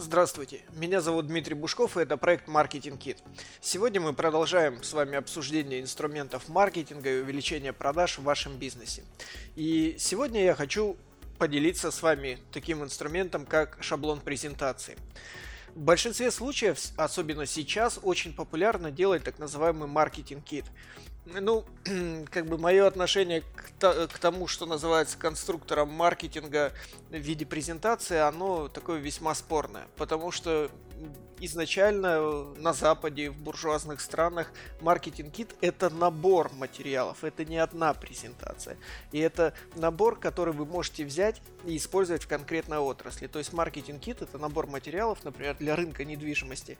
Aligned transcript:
Здравствуйте, 0.00 0.60
меня 0.74 1.00
зовут 1.00 1.26
Дмитрий 1.26 1.56
Бушков, 1.56 1.96
и 1.96 2.00
это 2.00 2.16
проект 2.16 2.46
Marketing 2.46 2.96
Kit. 2.96 3.16
Сегодня 3.60 4.00
мы 4.00 4.12
продолжаем 4.12 4.80
с 4.84 4.92
вами 4.92 5.16
обсуждение 5.16 5.80
инструментов 5.80 6.48
маркетинга 6.48 7.10
и 7.10 7.20
увеличения 7.20 7.72
продаж 7.72 8.18
в 8.18 8.22
вашем 8.22 8.56
бизнесе. 8.58 9.02
И 9.56 9.96
сегодня 9.98 10.44
я 10.44 10.54
хочу 10.54 10.96
поделиться 11.36 11.90
с 11.90 12.00
вами 12.00 12.38
таким 12.52 12.84
инструментом, 12.84 13.44
как 13.44 13.76
шаблон 13.80 14.20
презентации. 14.20 14.96
В 15.74 15.80
большинстве 15.80 16.30
случаев, 16.30 16.78
особенно 16.96 17.44
сейчас, 17.44 17.98
очень 18.00 18.32
популярно 18.32 18.92
делать 18.92 19.24
так 19.24 19.40
называемый 19.40 19.88
маркетинг-кит. 19.88 20.66
Ну, 21.34 21.64
как 22.30 22.46
бы 22.46 22.58
мое 22.58 22.86
отношение 22.86 23.42
к, 23.42 24.08
к 24.08 24.18
тому, 24.18 24.46
что 24.46 24.66
называется 24.66 25.18
конструктором 25.18 25.90
маркетинга 25.90 26.72
в 27.10 27.16
виде 27.16 27.44
презентации, 27.44 28.18
оно 28.18 28.68
такое 28.68 28.98
весьма 28.98 29.34
спорное. 29.34 29.86
Потому 29.96 30.30
что 30.30 30.70
изначально 31.40 32.44
на 32.56 32.72
Западе, 32.72 33.30
в 33.30 33.36
буржуазных 33.36 34.00
странах, 34.00 34.52
маркетинг-кит– 34.80 35.54
это 35.60 35.90
набор 35.90 36.52
материалов, 36.52 37.24
это 37.24 37.44
не 37.44 37.58
одна 37.58 37.94
презентация. 37.94 38.76
И 39.12 39.18
это 39.18 39.54
набор, 39.74 40.18
который 40.18 40.52
вы 40.52 40.66
можете 40.66 41.04
взять 41.04 41.40
и 41.64 41.76
использовать 41.76 42.24
в 42.24 42.28
конкретной 42.28 42.78
отрасли. 42.78 43.26
То 43.26 43.38
есть 43.38 43.52
маркетинг-кит– 43.52 44.22
это 44.22 44.38
набор 44.38 44.66
материалов, 44.66 45.24
например, 45.24 45.56
для 45.56 45.76
рынка 45.76 46.04
недвижимости, 46.04 46.78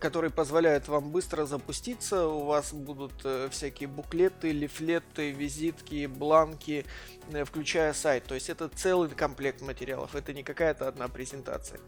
который 0.00 0.30
позволяет 0.30 0.88
вам 0.88 1.10
быстро 1.10 1.46
запуститься, 1.46 2.26
у 2.26 2.44
вас 2.44 2.72
будут 2.72 3.12
э, 3.24 3.48
всякие 3.50 3.88
буклеты, 3.88 4.52
лифлеты, 4.52 5.30
визитки, 5.30 6.06
бланки, 6.06 6.84
э, 7.32 7.44
включая 7.44 7.92
сайт. 7.94 8.24
То 8.24 8.34
есть 8.34 8.50
это 8.50 8.68
целый 8.68 9.08
комплект 9.08 9.62
материалов, 9.62 10.14
это 10.14 10.34
не 10.34 10.42
какая-то 10.42 10.88
одна 10.88 11.08
презентация. 11.08 11.80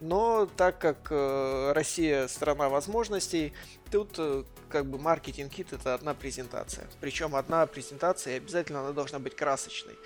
Но 0.00 0.46
так 0.56 0.78
как 0.78 1.08
э, 1.10 1.41
Россия 1.72 2.28
страна 2.28 2.68
возможностей, 2.68 3.52
тут 3.90 4.14
э, 4.18 4.44
как 4.68 4.86
бы 4.86 4.98
маркетинг-кит 4.98 5.72
это 5.72 5.94
одна 5.94 6.14
презентация. 6.14 6.86
Причем 7.00 7.34
одна 7.34 7.66
презентация, 7.66 8.34
и 8.34 8.36
обязательно 8.38 8.80
она 8.80 8.92
должна 8.92 9.18
быть 9.18 9.36
красочной. 9.36 9.96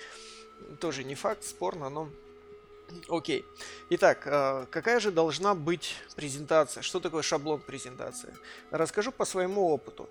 Тоже 0.79 1.03
не 1.03 1.15
факт, 1.15 1.43
спорно, 1.43 1.89
но 1.89 2.09
Окей. 3.09 3.45
Итак, 3.89 4.23
э, 4.25 4.65
какая 4.69 4.99
же 4.99 5.11
должна 5.11 5.55
быть 5.55 5.95
презентация? 6.15 6.83
Что 6.83 6.99
такое 6.99 7.21
шаблон 7.21 7.59
презентации? 7.59 8.33
Расскажу 8.71 9.11
по 9.11 9.25
своему 9.25 9.67
опыту. 9.69 10.09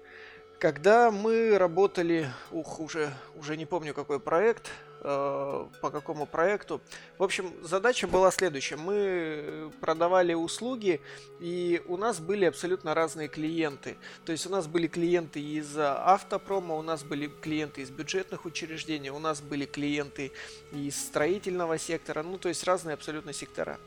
Когда 0.58 1.10
мы 1.10 1.58
работали, 1.58 2.30
ух, 2.50 2.80
уже, 2.80 3.12
уже 3.34 3.56
не 3.56 3.66
помню 3.66 3.94
какой 3.94 4.20
проект, 4.20 4.68
э, 4.68 4.95
по 5.06 5.90
какому 5.92 6.26
проекту. 6.26 6.80
В 7.16 7.22
общем, 7.22 7.52
задача 7.62 8.08
была 8.08 8.32
следующая. 8.32 8.76
Мы 8.76 9.70
продавали 9.80 10.34
услуги, 10.34 11.00
и 11.38 11.80
у 11.86 11.96
нас 11.96 12.18
были 12.18 12.44
абсолютно 12.44 12.92
разные 12.92 13.28
клиенты. 13.28 13.96
То 14.24 14.32
есть 14.32 14.46
у 14.46 14.50
нас 14.50 14.66
были 14.66 14.88
клиенты 14.88 15.40
из 15.40 15.76
автопрома, 15.78 16.74
у 16.74 16.82
нас 16.82 17.04
были 17.04 17.28
клиенты 17.28 17.82
из 17.82 17.90
бюджетных 17.90 18.46
учреждений, 18.46 19.10
у 19.10 19.20
нас 19.20 19.40
были 19.40 19.64
клиенты 19.64 20.32
из 20.72 20.98
строительного 20.98 21.78
сектора, 21.78 22.24
ну 22.24 22.36
то 22.36 22.48
есть 22.48 22.64
разные 22.64 22.94
абсолютно 22.94 23.32
сектора. 23.32 23.78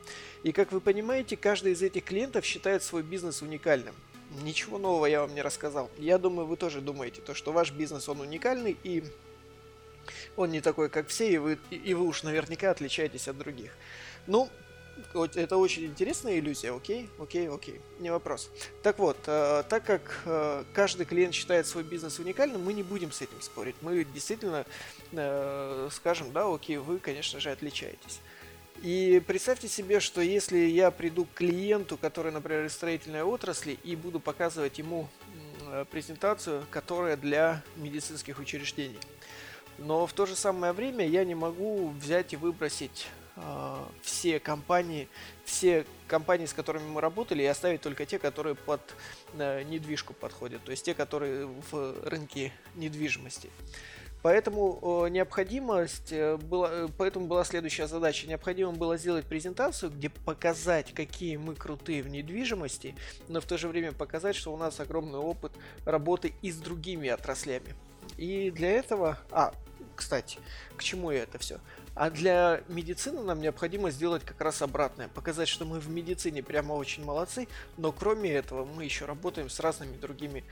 И 0.42 0.52
как 0.52 0.72
вы 0.72 0.80
понимаете, 0.80 1.36
каждый 1.36 1.72
из 1.72 1.82
этих 1.82 2.04
клиентов 2.04 2.46
считает 2.46 2.82
свой 2.82 3.02
бизнес 3.02 3.42
уникальным. 3.42 3.94
Ничего 4.42 4.78
нового 4.78 5.06
я 5.06 5.20
вам 5.20 5.34
не 5.34 5.42
рассказал. 5.42 5.90
Я 5.98 6.16
думаю, 6.16 6.46
вы 6.46 6.56
тоже 6.56 6.80
думаете, 6.80 7.20
то, 7.20 7.34
что 7.34 7.52
ваш 7.52 7.72
бизнес, 7.72 8.08
он 8.08 8.20
уникальный, 8.20 8.76
и 8.84 9.04
он 10.40 10.50
не 10.50 10.60
такой, 10.60 10.88
как 10.88 11.08
все, 11.08 11.30
и 11.30 11.38
вы, 11.38 11.58
и 11.70 11.94
вы 11.94 12.04
уж 12.04 12.22
наверняка 12.22 12.70
отличаетесь 12.70 13.28
от 13.28 13.38
других. 13.38 13.72
Ну, 14.26 14.48
это 15.14 15.56
очень 15.56 15.86
интересная 15.86 16.38
иллюзия, 16.38 16.72
окей, 16.72 17.08
окей, 17.18 17.48
окей, 17.48 17.80
не 17.98 18.10
вопрос. 18.10 18.50
Так 18.82 18.98
вот, 18.98 19.16
э, 19.26 19.62
так 19.68 19.84
как 19.84 20.22
э, 20.24 20.64
каждый 20.72 21.06
клиент 21.06 21.34
считает 21.34 21.66
свой 21.66 21.84
бизнес 21.84 22.18
уникальным, 22.18 22.62
мы 22.62 22.72
не 22.72 22.82
будем 22.82 23.12
с 23.12 23.22
этим 23.22 23.40
спорить. 23.40 23.76
Мы 23.80 24.04
действительно 24.04 24.66
э, 25.12 25.88
скажем, 25.92 26.32
да, 26.32 26.52
окей, 26.52 26.76
вы, 26.78 26.98
конечно 26.98 27.40
же, 27.40 27.50
отличаетесь. 27.50 28.20
И 28.82 29.22
представьте 29.26 29.68
себе, 29.68 30.00
что 30.00 30.22
если 30.22 30.58
я 30.58 30.90
приду 30.90 31.26
к 31.26 31.34
клиенту, 31.34 31.98
который, 31.98 32.32
например, 32.32 32.64
из 32.64 32.72
строительной 32.72 33.22
отрасли, 33.22 33.78
и 33.84 33.94
буду 33.94 34.20
показывать 34.20 34.78
ему 34.78 35.08
э, 35.70 35.84
презентацию, 35.90 36.64
которая 36.70 37.16
для 37.16 37.62
медицинских 37.76 38.38
учреждений. 38.38 38.98
Но 39.80 40.06
в 40.06 40.12
то 40.12 40.26
же 40.26 40.36
самое 40.36 40.72
время 40.72 41.06
я 41.06 41.24
не 41.24 41.34
могу 41.34 41.88
взять 41.88 42.34
и 42.34 42.36
выбросить 42.36 43.08
э, 43.36 43.76
все 44.02 44.38
компании, 44.38 45.08
все 45.44 45.86
компании, 46.06 46.46
с 46.46 46.52
которыми 46.52 46.86
мы 46.88 47.00
работали, 47.00 47.42
и 47.42 47.46
оставить 47.46 47.80
только 47.80 48.04
те, 48.04 48.18
которые 48.18 48.54
под 48.54 48.80
э, 49.34 49.62
недвижку 49.62 50.12
подходят, 50.12 50.62
то 50.62 50.70
есть 50.70 50.84
те, 50.84 50.94
которые 50.94 51.46
в 51.46 51.96
рынке 52.04 52.52
недвижимости. 52.76 53.50
Поэтому 54.22 55.04
э, 55.06 55.08
необходимость 55.08 56.12
э, 56.12 56.36
была, 56.36 56.68
э, 56.70 56.88
поэтому 56.98 57.26
была 57.26 57.42
следующая 57.44 57.86
задача. 57.86 58.28
Необходимо 58.28 58.72
было 58.72 58.98
сделать 58.98 59.24
презентацию, 59.24 59.90
где 59.90 60.10
показать, 60.10 60.92
какие 60.92 61.36
мы 61.36 61.54
крутые 61.54 62.02
в 62.02 62.08
недвижимости, 62.08 62.94
но 63.28 63.40
в 63.40 63.46
то 63.46 63.56
же 63.56 63.68
время 63.68 63.92
показать, 63.92 64.36
что 64.36 64.52
у 64.52 64.58
нас 64.58 64.78
огромный 64.78 65.18
опыт 65.18 65.52
работы 65.86 66.34
и 66.42 66.52
с 66.52 66.56
другими 66.56 67.08
отраслями. 67.08 67.74
И 68.18 68.50
для 68.50 68.72
этого... 68.72 69.18
А, 69.30 69.54
кстати, 70.00 70.38
к 70.76 70.82
чему 70.82 71.10
это 71.10 71.38
все? 71.38 71.60
А 71.94 72.08
для 72.08 72.62
медицины 72.68 73.22
нам 73.22 73.42
необходимо 73.42 73.90
сделать 73.90 74.24
как 74.24 74.40
раз 74.40 74.62
обратное. 74.62 75.08
Показать, 75.08 75.46
что 75.46 75.66
мы 75.66 75.78
в 75.78 75.90
медицине 75.90 76.42
прямо 76.42 76.72
очень 76.72 77.04
молодцы, 77.04 77.48
но 77.76 77.92
кроме 77.92 78.32
этого 78.32 78.64
мы 78.64 78.84
еще 78.84 79.04
работаем 79.04 79.50
с 79.50 79.60
разными 79.60 79.98
другими 79.98 80.42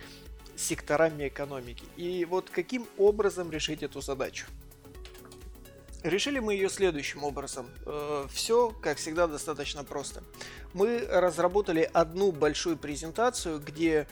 секторами 0.54 1.28
экономики. 1.28 1.84
И 1.96 2.26
вот 2.26 2.50
каким 2.50 2.86
образом 2.98 3.50
решить 3.50 3.82
эту 3.82 4.02
задачу? 4.02 4.46
Решили 6.04 6.38
мы 6.38 6.54
ее 6.54 6.68
следующим 6.68 7.24
образом. 7.24 7.68
Э, 7.84 8.26
Все, 8.30 8.70
как 8.80 8.98
всегда, 8.98 9.26
достаточно 9.26 9.82
просто. 9.82 10.22
Мы 10.72 11.00
разработали 11.10 11.90
одну 11.92 12.30
большую 12.30 12.76
презентацию, 12.76 13.58
где 13.58 14.06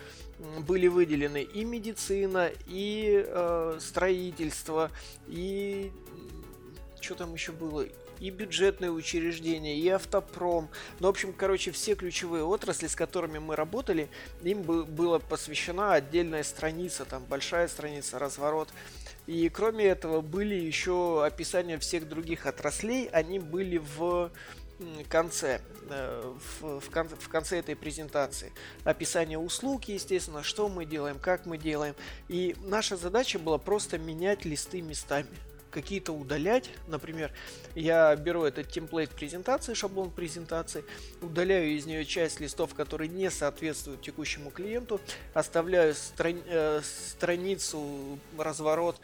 были 0.61 0.89
выделены 0.89 1.43
и 1.43 1.65
медицина, 1.65 2.51
и 2.67 3.25
э, 3.27 3.79
строительство, 3.81 4.91
и 5.29 5.93
что 7.07 7.15
там 7.15 7.35
еще 7.35 7.53
было, 7.53 7.87
и 8.19 8.31
бюджетные 8.31 8.91
учреждения, 8.91 9.79
и 9.79 9.89
автопром. 9.89 10.69
Ну, 10.99 11.07
в 11.07 11.11
общем, 11.11 11.33
короче, 11.33 11.71
все 11.71 11.95
ключевые 11.95 12.45
отрасли, 12.45 12.89
с 12.89 12.97
которыми 12.97 13.39
мы 13.39 13.55
работали, 13.55 14.09
им 14.43 14.63
была 14.63 15.21
посвящена 15.21 15.95
отдельная 15.95 16.43
страница, 16.43 17.05
там 17.05 17.25
большая 17.25 17.69
страница, 17.69 18.19
разворот. 18.19 18.69
И 19.27 19.49
кроме 19.49 19.87
этого 19.87 20.21
были 20.21 20.55
еще 20.55 21.25
описания 21.25 21.79
всех 21.79 22.09
других 22.09 22.47
отраслей, 22.47 23.09
они 23.13 23.39
были 23.39 23.79
в 23.79 24.33
конце, 25.09 25.61
э, 25.89 26.35
в, 26.61 26.81
в, 26.81 26.91
кон, 26.91 27.09
в 27.09 27.29
конце 27.29 27.61
этой 27.61 27.77
презентации. 27.77 28.53
Описание 28.85 29.39
услуг, 29.39 29.85
естественно, 29.85 30.43
что 30.43 30.69
мы 30.69 30.85
делаем, 30.85 31.19
как 31.19 31.47
мы 31.47 31.57
делаем. 31.57 31.95
И 32.29 32.57
наша 32.61 32.97
задача 32.97 33.39
была 33.39 33.59
просто 33.59 33.97
менять 33.97 34.45
листы 34.45 34.83
местами 34.83 35.29
какие-то 35.77 36.13
удалять. 36.13 36.71
Например, 36.89 37.31
я 37.75 38.17
беру 38.17 38.45
этот 38.45 38.69
темплейт 38.71 39.11
презентации, 39.11 39.75
шаблон 39.75 40.11
презентации, 40.11 40.85
удаляю 41.21 41.69
из 41.69 41.85
нее 41.85 42.07
часть 42.07 42.41
листов, 42.41 42.73
которые 42.73 43.09
не 43.09 43.31
соответствуют 43.31 44.01
текущему 44.01 44.51
клиенту, 44.51 45.03
оставляю 45.35 45.95
страни- 45.95 46.43
э, 46.47 46.81
страницу, 46.83 48.19
разворот 48.39 48.99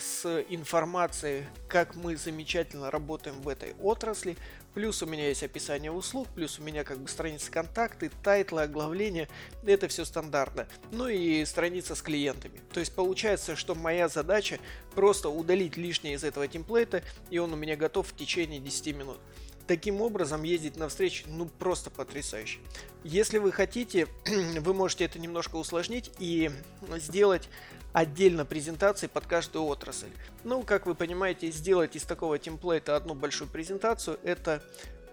с 0.00 0.44
информацией, 0.48 1.44
как 1.68 1.96
мы 1.96 2.16
замечательно 2.16 2.90
работаем 2.90 3.40
в 3.40 3.48
этой 3.48 3.74
отрасли. 3.80 4.36
Плюс 4.74 5.02
у 5.02 5.06
меня 5.06 5.28
есть 5.28 5.42
описание 5.42 5.92
услуг, 5.92 6.28
плюс 6.34 6.58
у 6.58 6.62
меня 6.62 6.82
как 6.82 6.98
бы 6.98 7.08
страницы 7.08 7.50
контакты, 7.50 8.10
title 8.22 8.51
ы, 8.51 8.62
оглавления. 8.62 9.28
Это 9.66 9.88
все 9.88 10.04
стандартно. 10.04 10.66
Ну 10.90 11.08
и 11.08 11.44
страница 11.44 11.94
с 11.94 12.02
клиентами. 12.02 12.60
То 12.72 12.80
есть 12.80 12.94
получается, 12.94 13.54
что 13.54 13.74
моя 13.74 14.08
задача 14.08 14.58
просто 14.94 15.28
удалить 15.28 15.76
лишнее 15.76 16.14
из 16.14 16.24
этого 16.24 16.48
template 16.48 16.91
а, 16.91 17.02
и 17.30 17.38
он 17.38 17.52
у 17.52 17.56
меня 17.56 17.76
готов 17.76 18.08
в 18.08 18.16
течение 18.16 18.60
10 18.60 18.96
минут. 18.96 19.18
Таким 19.66 20.00
образом, 20.00 20.42
ездить 20.42 20.76
на 20.76 20.88
встречи, 20.88 21.24
ну, 21.28 21.46
просто 21.46 21.90
потрясающе. 21.90 22.58
Если 23.04 23.38
вы 23.38 23.52
хотите, 23.52 24.08
вы 24.60 24.74
можете 24.74 25.04
это 25.04 25.18
немножко 25.18 25.56
усложнить 25.56 26.10
и 26.18 26.50
сделать 26.96 27.48
отдельно 27.92 28.44
презентации 28.44 29.06
под 29.06 29.26
каждую 29.26 29.64
отрасль. 29.66 30.10
Ну, 30.44 30.62
как 30.62 30.86
вы 30.86 30.94
понимаете, 30.94 31.50
сделать 31.50 31.94
из 31.94 32.02
такого 32.02 32.38
темплейта 32.38 32.96
одну 32.96 33.14
большую 33.14 33.48
презентацию, 33.48 34.18
это 34.22 34.62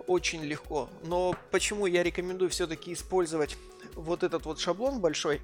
очень 0.07 0.43
легко. 0.43 0.89
Но 1.03 1.35
почему 1.51 1.85
я 1.85 2.03
рекомендую 2.03 2.49
все-таки 2.49 2.93
использовать 2.93 3.57
вот 3.93 4.23
этот 4.23 4.45
вот 4.45 4.59
шаблон 4.59 4.99
большой? 4.99 5.41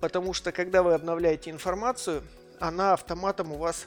Потому 0.00 0.32
что, 0.32 0.52
когда 0.52 0.82
вы 0.82 0.94
обновляете 0.94 1.50
информацию, 1.50 2.22
она 2.60 2.94
автоматом 2.94 3.52
у 3.52 3.58
вас 3.58 3.86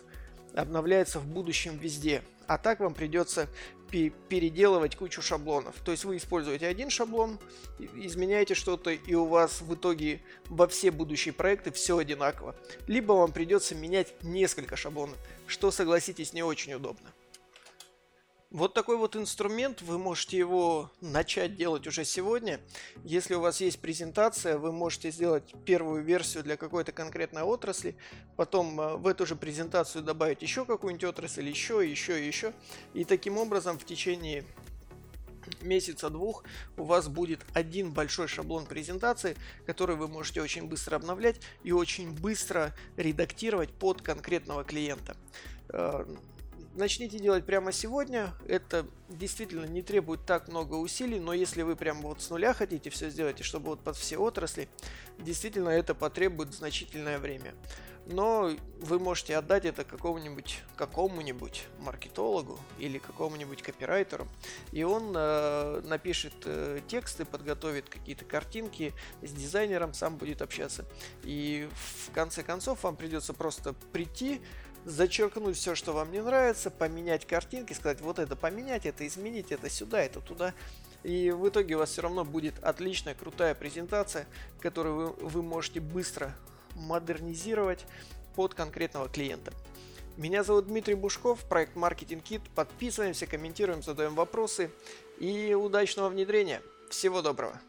обновляется 0.54 1.20
в 1.20 1.26
будущем 1.26 1.78
везде. 1.78 2.22
А 2.48 2.58
так 2.58 2.82
вам 2.82 2.94
придется 2.94 3.48
переделывать 3.92 4.96
кучу 4.96 5.22
шаблонов. 5.22 5.76
То 5.84 5.92
есть 5.92 6.06
вы 6.06 6.18
используете 6.18 6.68
один 6.68 6.90
шаблон, 6.90 7.40
изменяете 7.80 8.54
что-то, 8.54 8.92
и 8.92 9.14
у 9.14 9.26
вас 9.26 9.62
в 9.62 9.74
итоге 9.74 10.22
во 10.46 10.68
все 10.68 10.92
будущие 10.92 11.34
проекты 11.34 11.72
все 11.72 11.98
одинаково. 11.98 12.56
Либо 12.88 13.14
вам 13.14 13.32
придется 13.32 13.76
менять 13.76 14.14
несколько 14.24 14.76
шаблонов, 14.76 15.18
что, 15.48 15.72
согласитесь, 15.72 16.34
не 16.34 16.44
очень 16.44 16.74
удобно. 16.74 17.12
Вот 18.52 18.74
такой 18.74 18.98
вот 18.98 19.16
инструмент, 19.16 19.82
вы 19.82 19.98
можете 19.98 20.38
его 20.38 20.92
начать 21.00 21.56
делать 21.56 21.88
уже 21.88 22.04
сегодня. 22.04 22.60
Если 23.06 23.34
у 23.34 23.40
вас 23.40 23.62
есть 23.62 23.80
презентация, 23.80 24.58
вы 24.58 24.74
можете 24.74 25.10
сделать 25.10 25.56
первую 25.64 26.04
версию 26.04 26.44
для 26.44 26.58
какой-то 26.58 26.92
конкретной 26.92 27.44
отрасли, 27.44 27.96
потом 28.36 28.82
э, 28.82 28.98
в 28.98 29.08
эту 29.08 29.26
же 29.26 29.38
презентацию 29.38 30.04
добавить 30.04 30.42
еще 30.42 30.66
какую-нибудь 30.66 31.06
отрасль, 31.06 31.48
еще, 31.48 31.90
еще, 31.90 32.28
еще. 32.28 32.52
И 32.94 33.06
таким 33.06 33.38
образом 33.38 33.80
в 33.80 33.86
течение 33.86 34.44
месяца-двух 35.62 36.44
у 36.76 36.84
вас 36.84 37.08
будет 37.08 37.40
один 37.54 37.94
большой 37.94 38.28
шаблон 38.28 38.66
презентации, 38.66 39.38
который 39.66 39.96
вы 39.96 40.10
можете 40.10 40.42
очень 40.42 40.68
быстро 40.68 40.98
обновлять 40.98 41.40
и 41.64 41.72
очень 41.72 42.12
быстро 42.12 42.76
редактировать 42.98 43.72
под 43.72 44.02
конкретного 44.02 44.66
клиента. 44.66 45.16
Начните 46.74 47.20
делать 47.20 47.46
прямо 47.46 47.74
сегодня. 47.74 48.34
Это 48.48 48.86
действительно 49.10 49.66
не 49.66 49.82
требует 49.82 50.26
так 50.26 50.48
много 50.48 50.76
усилий, 50.76 51.20
но 51.20 51.34
если 51.34 51.64
вы 51.64 51.76
прямо 51.76 52.02
вот 52.02 52.22
с 52.22 52.30
нуля 52.30 52.54
хотите 52.54 52.90
все 52.90 53.10
сделать, 53.10 53.42
и 53.42 53.44
чтобы 53.44 53.72
вот 53.72 53.84
под 53.84 53.98
все 53.98 54.18
отрасли, 54.18 54.70
действительно 55.20 55.68
это 55.68 55.94
потребует 55.94 56.54
значительное 56.54 57.20
время. 57.20 57.54
Но 58.08 58.52
вы 58.80 59.00
можете 59.00 59.38
отдать 59.38 59.66
это 59.66 59.84
какому-нибудь 59.84 60.60
какому-нибудь 60.76 61.66
маркетологу 61.80 62.60
или 62.80 62.98
какому-нибудь 62.98 63.62
копирайтеру, 63.62 64.28
и 64.72 64.84
он 64.84 65.14
э, 65.16 65.82
напишет 65.86 66.34
э, 66.46 66.80
тексты, 66.88 67.26
подготовит 67.26 67.90
какие-то 67.90 68.26
картинки 68.26 68.94
с 69.22 69.32
дизайнером, 69.32 69.94
сам 69.94 70.18
будет 70.18 70.42
общаться. 70.42 70.86
И 71.24 71.70
в 71.74 72.12
конце 72.12 72.42
концов 72.42 72.84
вам 72.84 72.96
придется 72.96 73.34
просто 73.34 73.74
прийти, 73.92 74.42
зачеркнуть 74.86 75.58
все, 75.58 75.76
что 75.76 75.94
вам 75.94 76.12
не 76.12 76.22
нравится, 76.22 76.72
поменять 76.72 77.26
картинки, 77.26 77.74
сказать 77.74 78.02
вот 78.02 78.20
это 78.20 78.36
поменять, 78.36 78.86
это 78.86 79.06
изменить, 79.08 79.52
это 79.52 79.70
сюда, 79.70 80.02
это 80.02 80.22
туда. 80.22 80.54
И 81.04 81.32
в 81.32 81.48
итоге 81.48 81.76
у 81.76 81.80
вас 81.80 81.92
все 81.92 82.04
равно 82.04 82.24
будет 82.24 82.64
отличная, 82.64 83.16
крутая 83.16 83.56
презентация, 83.56 84.28
которую 84.60 84.96
вы, 84.96 85.30
вы 85.30 85.42
можете 85.42 85.80
быстро 85.80 86.36
модернизировать 86.76 87.86
под 88.36 88.54
конкретного 88.54 89.10
клиента. 89.10 89.52
Меня 90.18 90.44
зовут 90.44 90.68
Дмитрий 90.68 90.96
Бушков, 90.96 91.44
проект 91.46 91.76
Marketing 91.76 92.22
Kit. 92.22 92.42
Подписываемся, 92.54 93.26
комментируем, 93.26 93.82
задаем 93.82 94.14
вопросы 94.14 94.72
и 95.20 95.54
удачного 95.54 96.10
внедрения. 96.10 96.62
Всего 96.90 97.22
доброго! 97.22 97.60